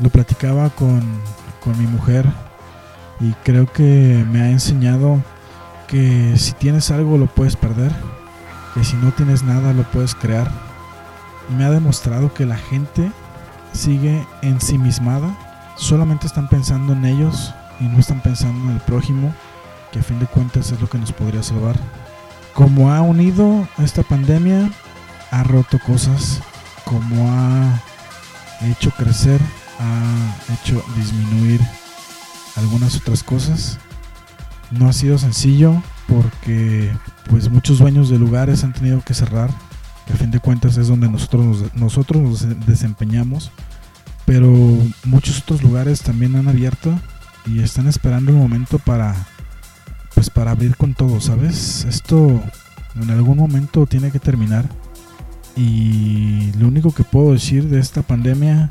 [0.00, 1.02] lo platicaba con,
[1.60, 2.26] con mi mujer
[3.20, 5.22] y creo que me ha enseñado
[5.88, 7.90] que si tienes algo lo puedes perder,
[8.74, 10.48] que si no tienes nada lo puedes crear.
[11.56, 13.10] Me ha demostrado que la gente
[13.72, 15.36] sigue ensimismada,
[15.76, 19.34] solamente están pensando en ellos y no están pensando en el prójimo,
[19.90, 21.76] que a fin de cuentas es lo que nos podría salvar.
[22.52, 24.70] Como ha unido esta pandemia,
[25.30, 26.40] ha roto cosas,
[26.84, 27.82] como ha
[28.66, 29.40] hecho crecer,
[29.80, 31.60] ha hecho disminuir
[32.56, 33.78] algunas otras cosas.
[34.70, 36.90] No ha sido sencillo porque
[37.28, 39.50] pues muchos dueños de lugares han tenido que cerrar,
[40.06, 43.50] que a fin de cuentas es donde nosotros nos, nosotros nos desempeñamos,
[44.24, 44.50] pero
[45.04, 46.98] muchos otros lugares también han abierto
[47.46, 49.14] y están esperando el momento para
[50.14, 51.84] pues para abrir con todo, ¿sabes?
[51.84, 52.42] Esto
[53.00, 54.68] en algún momento tiene que terminar.
[55.56, 58.70] Y lo único que puedo decir de esta pandemia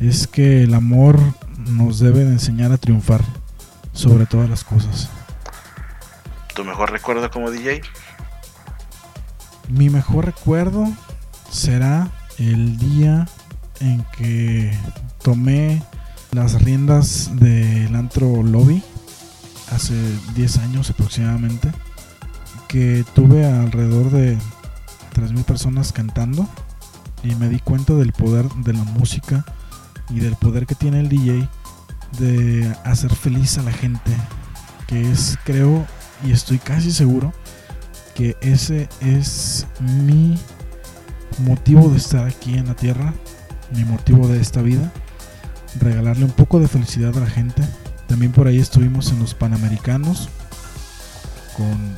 [0.00, 1.18] es que el amor
[1.70, 3.22] nos debe de enseñar a triunfar
[3.92, 5.08] sobre todas las cosas.
[6.54, 7.82] ¿Tu mejor recuerdo como DJ?
[9.68, 10.86] Mi mejor recuerdo
[11.50, 12.08] será
[12.38, 13.28] el día
[13.80, 14.76] en que
[15.22, 15.82] tomé
[16.32, 18.82] las riendas del antro lobby
[19.72, 19.94] hace
[20.34, 21.70] 10 años aproximadamente
[22.68, 24.36] que tuve alrededor de
[25.14, 26.48] 3.000 personas cantando
[27.22, 29.44] y me di cuenta del poder de la música
[30.08, 31.48] y del poder que tiene el DJ
[32.18, 34.10] de hacer feliz a la gente
[34.86, 35.86] que es creo
[36.24, 37.32] y estoy casi seguro
[38.14, 40.38] que ese es mi
[41.38, 43.14] motivo de estar aquí en la tierra
[43.74, 44.92] mi motivo de esta vida
[45.78, 47.62] regalarle un poco de felicidad a la gente
[48.08, 50.28] también por ahí estuvimos en los Panamericanos
[51.56, 51.94] con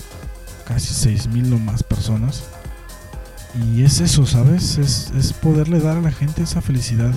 [0.66, 2.44] casi 6.000 o más personas.
[3.54, 4.78] Y es eso, ¿sabes?
[4.78, 7.14] Es, es poderle dar a la gente esa felicidad.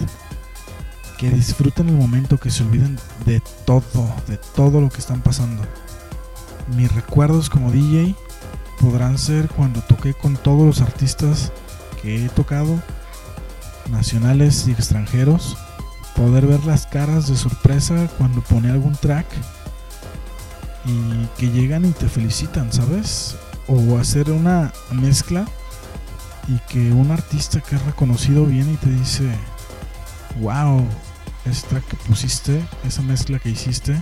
[1.18, 5.64] Que disfruten el momento, que se olviden de todo, de todo lo que están pasando.
[6.76, 8.16] Mis recuerdos como DJ
[8.80, 11.52] podrán ser cuando toqué con todos los artistas
[12.02, 12.82] que he tocado,
[13.90, 15.58] nacionales y extranjeros
[16.16, 19.26] poder ver las caras de sorpresa cuando pone algún track
[20.86, 23.36] y que llegan y te felicitan, ¿sabes?
[23.68, 25.46] O hacer una mezcla
[26.48, 29.30] y que un artista que es reconocido viene y te dice,
[30.40, 30.86] wow,
[31.46, 34.02] ese track que pusiste, esa mezcla que hiciste,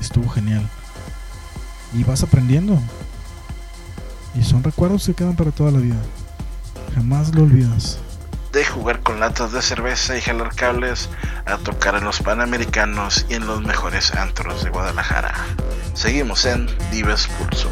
[0.00, 0.68] estuvo genial.
[1.94, 2.78] Y vas aprendiendo.
[4.34, 6.00] Y son recuerdos que quedan para toda la vida.
[6.94, 7.98] Jamás lo olvidas
[8.52, 11.08] de jugar con latas de cerveza y jalar cables
[11.46, 15.34] a tocar en los Panamericanos y en los mejores antros de Guadalajara.
[15.94, 17.70] Seguimos en Dives Pulso.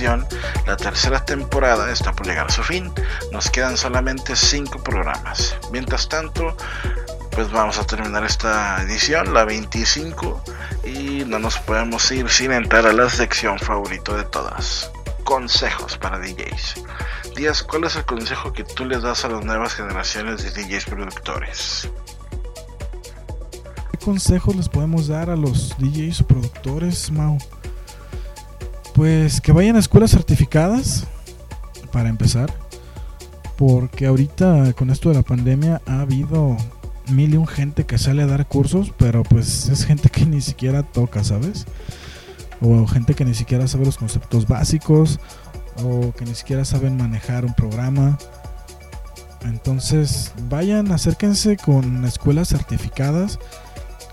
[0.00, 2.92] La tercera temporada está por llegar a su fin.
[3.32, 5.56] Nos quedan solamente 5 programas.
[5.70, 6.56] Mientras tanto,
[7.32, 10.42] pues vamos a terminar esta edición, la 25,
[10.84, 14.90] y no nos podemos ir sin entrar a la sección favorito de todas.
[15.24, 16.82] Consejos para DJs.
[17.36, 20.84] Díaz, ¿cuál es el consejo que tú les das a las nuevas generaciones de DJs
[20.86, 21.90] productores?
[23.92, 27.38] ¿Qué consejos les podemos dar a los DJs productores, Mau?
[29.00, 31.06] Pues que vayan a escuelas certificadas,
[31.90, 32.52] para empezar.
[33.56, 36.58] Porque ahorita con esto de la pandemia ha habido
[37.10, 40.42] mil y un gente que sale a dar cursos, pero pues es gente que ni
[40.42, 41.64] siquiera toca, ¿sabes?
[42.60, 45.18] O gente que ni siquiera sabe los conceptos básicos,
[45.82, 48.18] o que ni siquiera saben manejar un programa.
[49.46, 53.38] Entonces, vayan, acérquense con escuelas certificadas,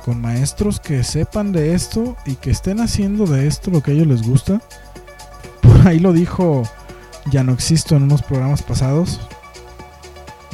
[0.08, 3.94] con maestros que sepan de esto y que estén haciendo de esto lo que a
[3.94, 4.62] ellos les gusta.
[5.62, 6.64] Por ahí lo dijo
[7.30, 9.20] Ya no existo en unos programas pasados.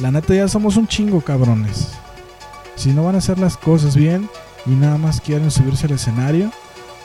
[0.00, 1.90] La neta ya somos un chingo cabrones.
[2.74, 4.28] Si no van a hacer las cosas bien
[4.66, 6.50] y nada más quieren subirse al escenario,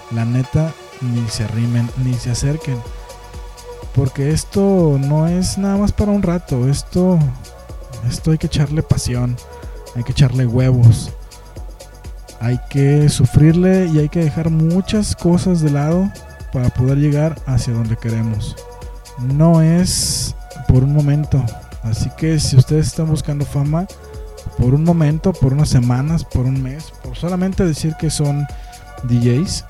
[0.10, 2.82] la neta ni se arrimen, ni se acerquen.
[3.94, 7.20] Porque esto no es nada más para un rato, esto
[8.10, 9.38] esto hay que echarle pasión,
[9.96, 11.12] hay que echarle huevos.
[12.40, 16.10] Hay que sufrirle y hay que dejar muchas cosas de lado
[16.54, 18.56] para poder llegar hacia donde queremos.
[19.20, 20.36] No es
[20.68, 21.44] por un momento.
[21.84, 23.88] Así que si ustedes están buscando fama,
[24.58, 28.46] por un momento, por unas semanas, por un mes, por solamente decir que son
[29.04, 29.66] DJs,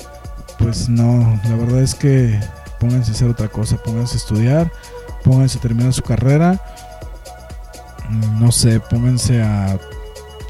[0.58, 2.40] pues no, la verdad es que
[2.80, 4.72] pónganse a hacer otra cosa, pónganse a estudiar,
[5.24, 6.60] pónganse a terminar su carrera,
[8.40, 9.78] no sé, pónganse a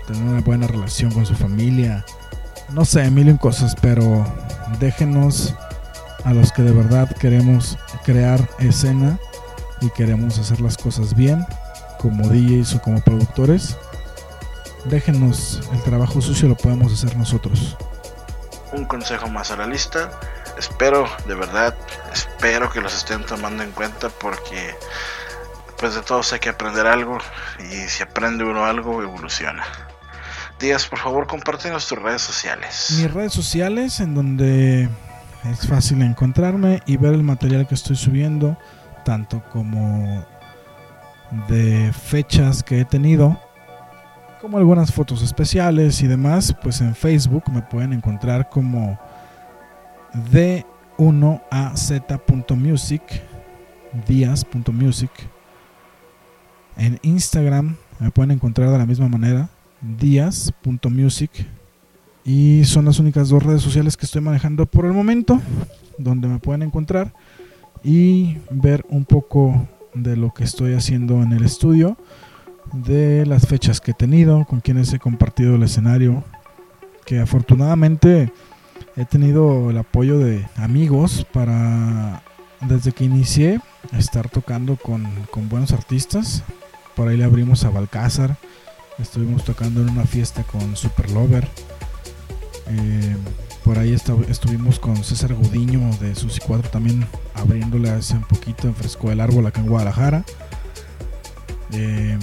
[0.09, 2.03] tener una buena relación con su familia,
[2.71, 4.25] no sé, mil cosas, pero
[4.79, 5.55] déjenos
[6.23, 9.19] a los que de verdad queremos crear escena
[9.81, 11.45] y queremos hacer las cosas bien,
[11.99, 13.77] como DJs o como productores,
[14.85, 17.77] déjenos el trabajo sucio, lo podemos hacer nosotros.
[18.71, 20.11] un consejo más a la lista.
[20.57, 21.75] Espero, de verdad,
[22.13, 24.75] espero que los estén tomando en cuenta porque
[25.77, 27.19] pues de todos hay que aprender algo
[27.59, 29.63] y si aprende uno algo evoluciona.
[30.59, 32.95] Díaz, por favor, compártenos tus redes sociales.
[32.97, 34.89] Mis redes sociales en donde
[35.45, 38.57] es fácil encontrarme y ver el material que estoy subiendo,
[39.05, 40.25] tanto como
[41.47, 43.39] de fechas que he tenido,
[44.41, 48.99] como algunas fotos especiales y demás, pues en Facebook me pueden encontrar como
[50.31, 53.01] d1az.music,
[54.07, 55.11] díaz.music.
[56.77, 59.47] En Instagram me pueden encontrar de la misma manera,
[59.81, 61.31] díaz.music.
[62.25, 65.39] Y son las únicas dos redes sociales que estoy manejando por el momento,
[65.97, 67.13] donde me pueden encontrar
[67.83, 71.97] y ver un poco de lo que estoy haciendo en el estudio,
[72.73, 76.23] de las fechas que he tenido, con quienes he compartido el escenario,
[77.05, 78.31] que afortunadamente
[78.95, 82.21] he tenido el apoyo de amigos para,
[82.61, 83.61] desde que inicié,
[83.97, 86.43] estar tocando con, con buenos artistas.
[86.95, 88.37] Por ahí le abrimos a Balcázar,
[89.01, 91.47] estuvimos tocando en una fiesta con Super Lover.
[92.67, 93.15] Eh,
[93.63, 97.05] por ahí estuvimos con César Gudiño de Susi 4 también
[97.35, 100.23] abriéndole hace un poquito en Fresco del Árbol acá en Guadalajara.
[101.73, 102.17] Eh,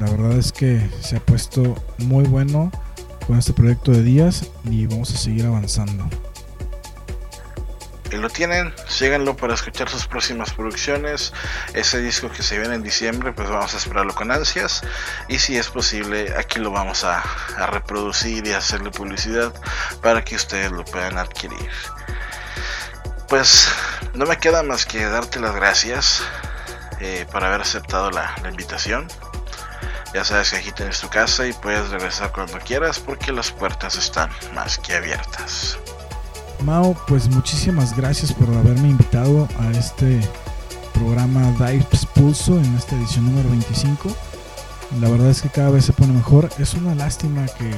[0.00, 2.70] la verdad es que se ha puesto muy bueno
[3.26, 6.08] con este proyecto de días y vamos a seguir avanzando.
[8.10, 11.34] Y lo tienen, síganlo para escuchar sus próximas producciones.
[11.74, 14.82] Ese disco que se viene en diciembre, pues vamos a esperarlo con ansias.
[15.28, 17.22] Y si es posible, aquí lo vamos a,
[17.70, 19.52] reproducir y hacerle publicidad
[20.00, 21.70] para que ustedes lo puedan adquirir.
[23.28, 23.68] Pues
[24.14, 26.22] no me queda más que darte las gracias
[27.00, 29.06] eh, por haber aceptado la, la invitación.
[30.14, 33.96] Ya sabes que aquí tienes tu casa y puedes regresar cuando quieras porque las puertas
[33.96, 35.78] están más que abiertas.
[36.62, 40.20] Mao, pues muchísimas gracias por haberme invitado a este
[40.92, 44.10] programa Dives Pulso en esta edición número 25.
[45.00, 46.48] La verdad es que cada vez se pone mejor.
[46.58, 47.70] Es una lástima que,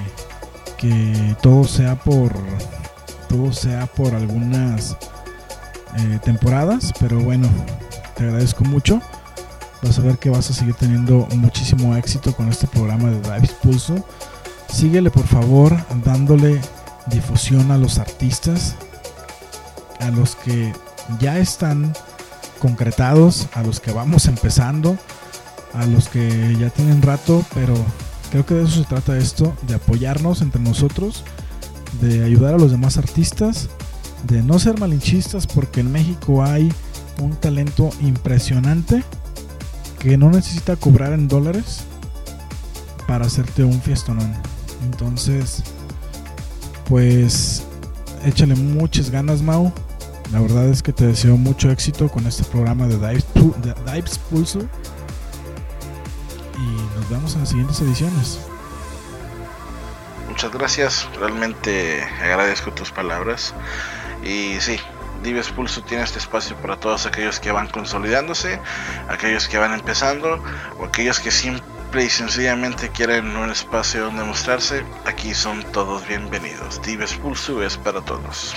[0.78, 2.32] que todo sea por
[3.28, 4.96] todo sea por algunas
[5.96, 7.48] eh, temporadas, pero bueno,
[8.16, 9.00] te agradezco mucho.
[9.82, 13.52] Vas a ver que vas a seguir teniendo muchísimo éxito con este programa de Dives
[13.62, 14.04] Pulso.
[14.68, 16.60] Síguele por favor dándole
[17.10, 18.76] difusión a los artistas,
[20.00, 20.72] a los que
[21.18, 21.92] ya están
[22.58, 24.96] concretados, a los que vamos empezando,
[25.74, 27.74] a los que ya tienen rato, pero
[28.30, 31.24] creo que de eso se trata esto, de apoyarnos entre nosotros,
[32.00, 33.68] de ayudar a los demás artistas
[34.24, 36.72] de no ser malinchistas porque en México hay
[37.20, 39.02] un talento impresionante
[39.98, 41.84] que no necesita cobrar en dólares
[43.06, 44.32] para hacerte un fiestonón.
[44.84, 45.62] Entonces,
[46.90, 47.62] pues
[48.24, 49.72] échale muchas ganas, Mau.
[50.32, 54.58] La verdad es que te deseo mucho éxito con este programa de Dives, Pulso.
[56.58, 58.40] Y nos vemos en las siguientes ediciones.
[60.28, 63.54] Muchas gracias, realmente agradezco tus palabras.
[64.24, 64.76] Y sí,
[65.22, 68.58] Dives Pulso tiene este espacio para todos aquellos que van consolidándose,
[69.08, 70.42] aquellos que van empezando
[70.80, 71.30] o aquellos que
[71.90, 74.84] simple y sencillamente quieren un espacio donde mostrarse.
[75.06, 76.80] Aquí son todos bienvenidos.
[76.82, 78.54] Dives Pulso es para todos.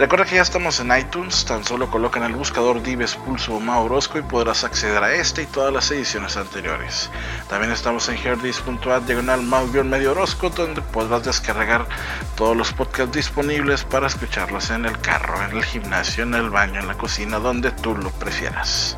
[0.00, 3.84] Recuerda que ya estamos en iTunes, tan solo coloca en el buscador Dives Pulso Mau
[3.84, 7.10] Orozco y podrás acceder a este y todas las ediciones anteriores.
[7.48, 9.42] También estamos en herdis.at diagonal
[9.84, 10.14] medio
[10.56, 11.86] donde podrás descargar
[12.34, 16.80] todos los podcasts disponibles para escucharlos en el carro, en el gimnasio, en el baño,
[16.80, 18.96] en la cocina, donde tú lo prefieras.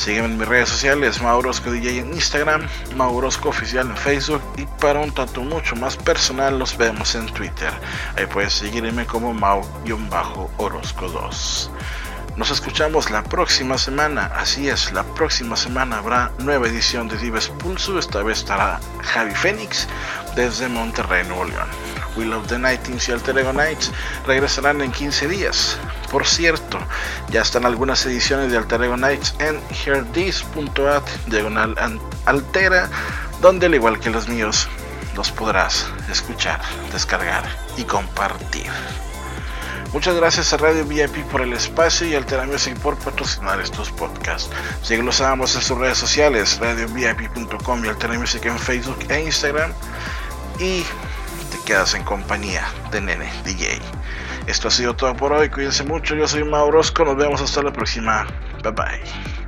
[0.00, 2.66] Sígueme en mis redes sociales, Maurosco DJ en Instagram,
[2.96, 7.70] Maurosco Oficial en Facebook y para un trato mucho más personal los vemos en Twitter.
[8.16, 11.70] Ahí puedes seguirme como Mau-Orozco 2.
[12.34, 17.48] Nos escuchamos la próxima semana, así es, la próxima semana habrá nueva edición de Dives
[17.58, 19.86] Pulso, esta vez estará Javi Fénix
[20.34, 21.68] desde Monterrey, Nuevo León.
[22.16, 23.92] Will of the Nightings y Alter Nights
[24.26, 25.78] regresarán en 15 días.
[26.10, 26.78] Por cierto,
[27.30, 31.76] ya están algunas ediciones de Alter Ego Nights en hearthis.at diagonal
[32.26, 32.88] altera,
[33.40, 34.68] donde al igual que los míos,
[35.16, 36.60] los podrás escuchar,
[36.92, 37.44] descargar
[37.76, 38.70] y compartir.
[39.92, 44.48] Muchas gracias a Radio VIP por el espacio y Altera Music por patrocinar estos podcasts.
[44.82, 49.72] Síguelos a ambos en sus redes sociales, radiovip.com y Altera Music en Facebook e Instagram.
[50.60, 50.84] Y
[51.50, 53.80] te quedas en compañía de Nene DJ.
[54.46, 57.72] Esto ha sido todo por hoy, cuídense mucho, yo soy Maurosco, nos vemos hasta la
[57.72, 58.26] próxima,
[58.62, 59.39] bye bye.